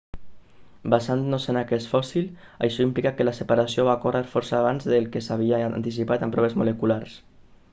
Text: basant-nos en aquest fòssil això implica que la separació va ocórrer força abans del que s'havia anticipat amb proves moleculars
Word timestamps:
basant-nos 0.93 1.43
en 1.51 1.59
aquest 1.59 1.89
fòssil 1.91 2.31
això 2.67 2.85
implica 2.87 3.11
que 3.19 3.27
la 3.27 3.33
separació 3.41 3.85
va 3.89 3.95
ocórrer 4.01 4.23
força 4.33 4.57
abans 4.61 4.89
del 4.93 5.07
que 5.17 5.23
s'havia 5.27 5.61
anticipat 5.75 6.25
amb 6.29 6.39
proves 6.39 6.57
moleculars 6.63 7.21